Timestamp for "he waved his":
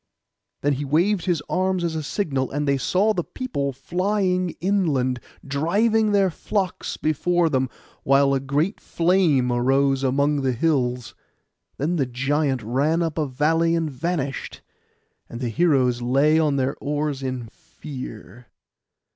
0.73-1.43